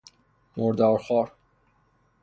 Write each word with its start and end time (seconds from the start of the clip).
مردارخوار 0.57 1.31